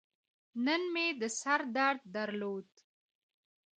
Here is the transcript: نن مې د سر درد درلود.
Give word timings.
نن 0.65 0.81
مې 0.93 1.05
د 1.19 1.21
سر 1.39 1.61
درد 1.77 2.01
درلود. 2.15 2.69